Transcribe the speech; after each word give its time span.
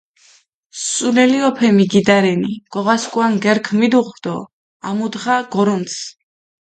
სულელი 0.83 1.35
ჸოფე 1.43 1.69
მიგიდა 1.77 2.17
რენი, 2.25 2.51
გოღა 2.73 2.95
სქუა 3.01 3.27
ნგერქჷ 3.33 3.71
მიდუღჷ 3.79 4.17
დო 4.23 4.35
ამუდღა 4.87 5.35
გორჷნცჷ. 5.53 6.01